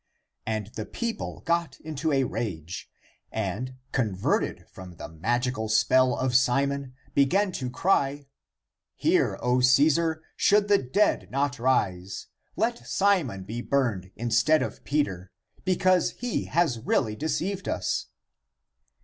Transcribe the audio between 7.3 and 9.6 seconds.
to cry," Hear, O